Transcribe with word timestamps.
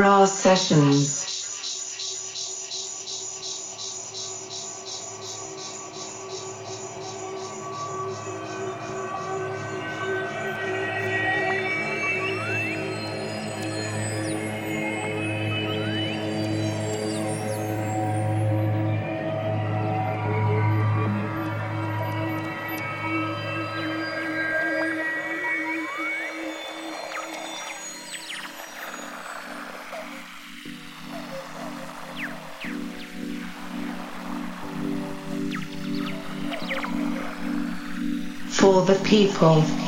Ra 0.00 0.24
Sessions. 0.26 1.39
The 38.86 38.94
people. 39.04 39.79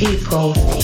people. 0.00 0.79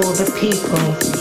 For 0.00 0.14
the 0.14 0.32
people. 0.40 1.19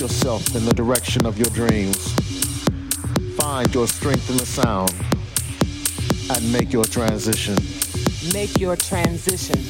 Yourself 0.00 0.56
in 0.56 0.64
the 0.64 0.72
direction 0.72 1.26
of 1.26 1.36
your 1.36 1.50
dreams. 1.50 2.14
Find 3.36 3.72
your 3.74 3.86
strength 3.86 4.30
in 4.30 4.38
the 4.38 4.46
sound 4.46 4.90
and 6.30 6.52
make 6.52 6.72
your 6.72 6.84
transition. 6.84 7.56
Make 8.32 8.58
your 8.58 8.76
transition. 8.76 9.60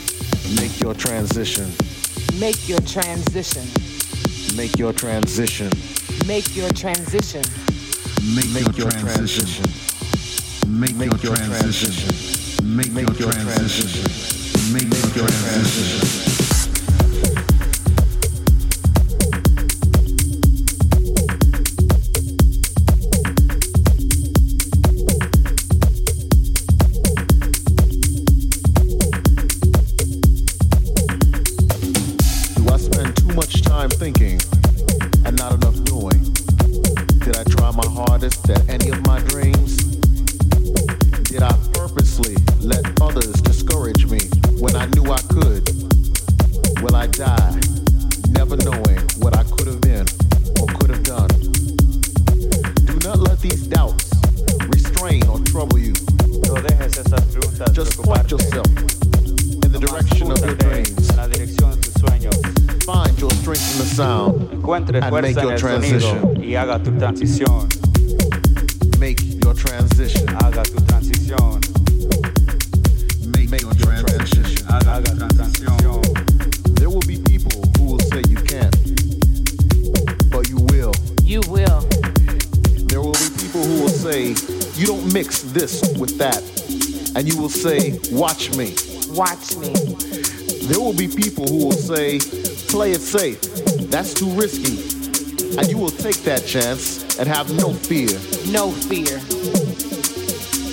Make 0.55 0.81
your 0.81 0.95
transition. 0.95 1.69
Make 2.39 2.69
your 2.69 2.81
transition. 2.83 3.67
Make 4.57 4.77
your 4.79 4.93
transition. 4.93 5.71
Make 6.27 6.55
your 6.55 6.71
transition. 6.71 7.43
Make 8.37 8.57
your 8.77 8.89
transition. 8.89 9.65
Make 10.79 10.97
your 10.97 11.19
transition. 11.19 12.07
Make 12.77 12.93
your 12.93 13.15
transition. 13.15 14.05
Make 14.73 15.17
your 15.17 15.27
transition. 15.27 16.30
Haga 66.61 66.79
tu 66.79 66.91
transición. 66.99 67.69
Make 68.99 69.23
your 69.43 69.55
transition. 69.55 70.29
Haga 70.29 70.63
tu 70.63 70.77
transición. 70.85 71.59
Make, 73.35 73.63
your 73.63 73.73
transition. 73.73 74.67
Haga, 74.67 75.01
tu 75.03 75.17
transición. 75.17 76.03
There 76.77 76.91
will 76.91 77.07
be 77.07 77.17
people 77.17 77.63
who 77.79 77.93
will 77.93 78.01
say 78.01 78.23
you 78.29 78.37
can't, 78.45 78.77
but 80.31 80.51
you 80.51 80.59
will. 80.69 80.93
You 81.25 81.41
will. 81.49 81.81
There 82.89 83.01
will 83.01 83.17
be 83.17 83.31
people 83.41 83.65
who 83.65 83.83
will 83.85 83.89
say 83.89 84.35
you 84.77 84.87
don't 84.87 85.15
mix 85.15 85.41
this 85.53 85.81
with 85.97 86.19
that, 86.19 86.43
and 87.17 87.27
you 87.27 87.41
will 87.41 87.49
say, 87.49 87.99
watch 88.13 88.55
me. 88.55 88.75
Watch 89.17 89.57
me. 89.57 89.73
There 90.69 90.79
will 90.79 90.93
be 90.93 91.09
people 91.09 91.47
who 91.47 91.65
will 91.69 91.73
say, 91.73 92.19
play 92.69 92.93
it 92.93 93.01
safe. 93.01 93.41
That's 93.91 94.13
too 94.13 94.29
risky 94.33 94.80
and 95.59 95.69
you 95.69 95.79
will 95.79 95.91
take 95.91 96.23
that 96.25 96.47
chance 96.47 97.19
and 97.19 97.29
have 97.29 97.51
no 97.57 97.73
fear. 97.73 98.11
No 98.53 98.71
fear. 98.71 99.21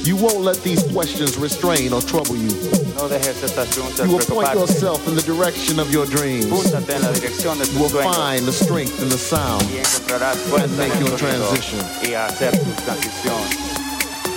You 0.08 0.16
won't 0.16 0.40
let 0.40 0.64
these 0.64 0.84
questions 0.94 1.38
restrain 1.38 1.92
or 1.92 2.02
trouble 2.02 2.38
you. 2.38 2.50
No 2.96 3.10
dejes 3.10 3.44
estas 3.44 3.68
preguntas 3.68 4.08
You 4.08 4.16
will 4.16 4.26
point 4.26 4.54
yourself 4.54 5.08
in 5.08 5.16
the 5.16 5.22
direction 5.22 5.80
of 5.80 5.92
your 5.92 6.06
dreams. 6.06 6.46
Púntate 6.46 6.96
en 6.96 7.02
la 7.02 7.12
dirección 7.12 7.58
de 7.60 7.66
tus 7.66 7.74
you 7.74 7.82
will 7.82 7.90
find 7.90 8.46
the 8.46 8.54
strength 8.54 9.02
in 9.02 9.10
the 9.10 9.18
sound 9.18 9.62
y 9.70 9.78
encontrarás 9.78 10.38
fuerza 10.48 10.64
and 10.64 10.78
make 10.78 11.00
your 11.00 11.18
transition. 11.18 11.80
Y 12.04 12.14
hacer 12.16 12.52
tu. 12.52 12.78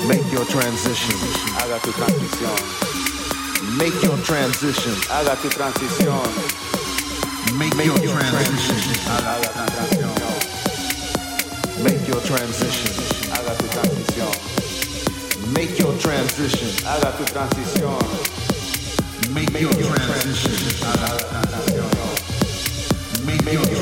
Make 0.08 0.24
your 0.32 0.44
transition. 0.46 1.16
Haga 1.54 1.78
tu 1.82 1.92
transición. 1.92 2.56
Make 3.76 4.02
your 4.02 4.16
transition. 4.24 4.94
Haga 5.08 5.36
tu 5.36 5.48
transición. 5.50 6.24
Make, 7.58 7.76
make 7.76 7.86
your, 7.86 7.98
your 7.98 8.18
transition. 8.18 9.99
Make 11.82 12.06
your 12.06 12.20
transition. 12.20 12.92
Haga 13.32 13.56
tu 13.56 13.66
transición. 13.68 14.32
Make 15.54 15.78
your 15.78 15.96
transition. 15.98 16.68
Haga 16.84 17.16
tu 17.16 17.24
transición. 17.24 17.98
Make, 19.32 19.60
your, 19.60 19.72
transition. 19.72 20.52
Haga 20.84 21.16
tu 21.16 21.24
transición. 21.30 21.88
Make 23.24 23.44
your 23.52 23.79